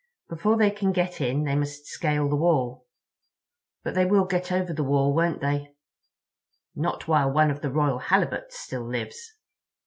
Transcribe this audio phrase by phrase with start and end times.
[0.29, 2.87] Before they can get in they must scale the wall."
[3.83, 5.75] "But they will get over the wall—won't they?"
[6.73, 9.21] "Not while one of the Royal Halibuts still lives.